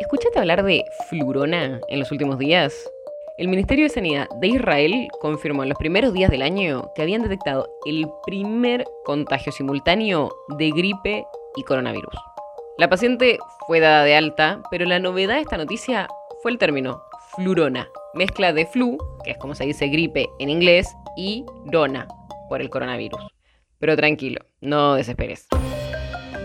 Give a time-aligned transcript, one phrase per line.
[0.00, 2.90] ¿Escuchaste hablar de flurona en los últimos días?
[3.36, 7.20] El Ministerio de Sanidad de Israel confirmó en los primeros días del año que habían
[7.20, 12.14] detectado el primer contagio simultáneo de gripe y coronavirus.
[12.78, 16.08] La paciente fue dada de alta, pero la novedad de esta noticia
[16.42, 17.02] fue el término
[17.36, 22.08] flurona, mezcla de flu, que es como se dice gripe en inglés, y rona,
[22.48, 23.20] por el coronavirus.
[23.78, 25.46] Pero tranquilo, no desesperes.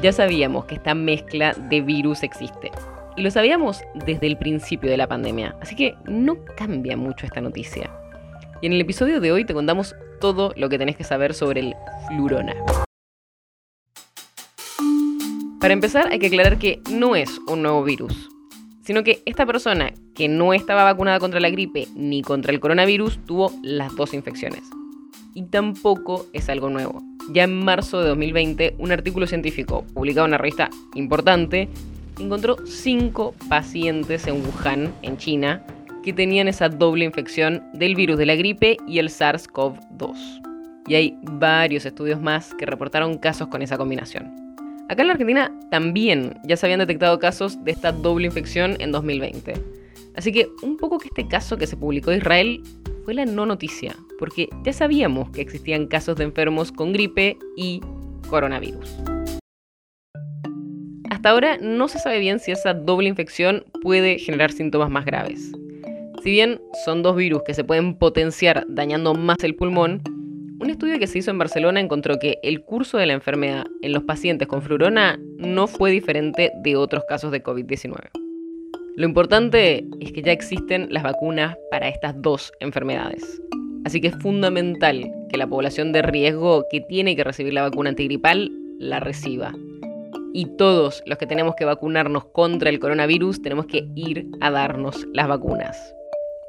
[0.00, 2.70] Ya sabíamos que esta mezcla de virus existe.
[3.16, 7.90] Lo sabíamos desde el principio de la pandemia, así que no cambia mucho esta noticia.
[8.62, 11.60] Y en el episodio de hoy te contamos todo lo que tenés que saber sobre
[11.60, 11.74] el
[12.08, 12.54] flurona.
[15.60, 18.30] Para empezar, hay que aclarar que no es un nuevo virus,
[18.82, 23.18] sino que esta persona que no estaba vacunada contra la gripe ni contra el coronavirus
[23.26, 24.62] tuvo las dos infecciones.
[25.34, 27.02] Y tampoco es algo nuevo.
[27.30, 31.68] Ya en marzo de 2020, un artículo científico publicado en una revista importante
[32.22, 35.64] encontró cinco pacientes en Wuhan, en China,
[36.02, 40.42] que tenían esa doble infección del virus de la gripe y el SARS-CoV-2.
[40.88, 44.42] Y hay varios estudios más que reportaron casos con esa combinación.
[44.88, 48.92] Acá en la Argentina también ya se habían detectado casos de esta doble infección en
[48.92, 49.54] 2020.
[50.16, 52.62] Así que un poco que este caso que se publicó en Israel
[53.04, 57.80] fue la no noticia, porque ya sabíamos que existían casos de enfermos con gripe y
[58.28, 59.11] coronavirus.
[61.22, 65.52] Hasta ahora no se sabe bien si esa doble infección puede generar síntomas más graves.
[66.20, 70.02] Si bien son dos virus que se pueden potenciar dañando más el pulmón,
[70.58, 73.92] un estudio que se hizo en Barcelona encontró que el curso de la enfermedad en
[73.92, 78.00] los pacientes con flurona no fue diferente de otros casos de COVID-19.
[78.96, 83.40] Lo importante es que ya existen las vacunas para estas dos enfermedades.
[83.84, 87.90] Así que es fundamental que la población de riesgo que tiene que recibir la vacuna
[87.90, 88.50] antigripal
[88.80, 89.54] la reciba
[90.32, 95.06] y todos los que tenemos que vacunarnos contra el coronavirus tenemos que ir a darnos
[95.12, 95.94] las vacunas.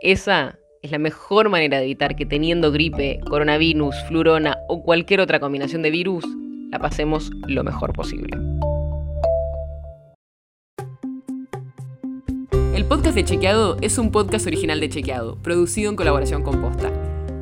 [0.00, 5.40] Esa es la mejor manera de evitar que teniendo gripe, coronavirus, flurona o cualquier otra
[5.40, 6.24] combinación de virus,
[6.70, 8.36] la pasemos lo mejor posible.
[12.74, 17.11] El podcast de Chequeado es un podcast original de Chequeado, producido en colaboración con Posta.